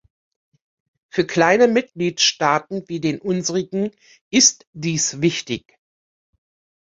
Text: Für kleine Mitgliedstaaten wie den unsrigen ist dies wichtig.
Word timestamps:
Für 1.11 1.27
kleine 1.27 1.67
Mitgliedstaaten 1.67 2.85
wie 2.89 2.99
den 2.99 3.21
unsrigen 3.21 3.91
ist 4.31 4.65
dies 4.73 5.21
wichtig. 5.21 5.77